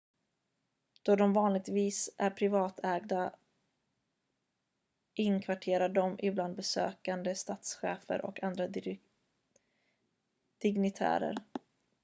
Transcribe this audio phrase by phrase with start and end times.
[1.03, 3.33] då de vanligtvis är privatägda
[5.13, 8.67] inkvarterar de ibland besökande statschefer och andra
[10.61, 11.37] dignitärer